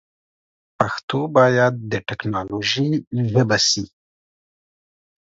[0.77, 2.87] پښتو باید د ټیکنالوژي
[3.31, 3.83] ژبه سی.